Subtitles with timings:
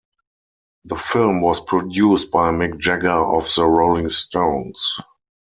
[0.85, 4.97] The film was produced by Mick Jagger of the Rolling Stones.